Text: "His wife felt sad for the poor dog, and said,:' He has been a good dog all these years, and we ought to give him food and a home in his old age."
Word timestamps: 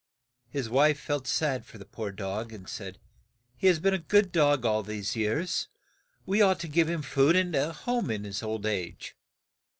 "His 0.49 0.67
wife 0.67 0.99
felt 0.99 1.27
sad 1.27 1.63
for 1.63 1.77
the 1.77 1.85
poor 1.85 2.11
dog, 2.11 2.51
and 2.51 2.67
said,:' 2.67 2.97
He 3.59 3.67
has 3.67 3.77
been 3.77 3.93
a 3.93 3.99
good 3.99 4.31
dog 4.31 4.65
all 4.65 4.81
these 4.81 5.15
years, 5.15 5.67
and 5.67 6.23
we 6.25 6.41
ought 6.41 6.59
to 6.61 6.67
give 6.67 6.89
him 6.89 7.03
food 7.03 7.35
and 7.35 7.53
a 7.55 7.71
home 7.71 8.09
in 8.09 8.23
his 8.23 8.41
old 8.41 8.65
age." 8.65 9.15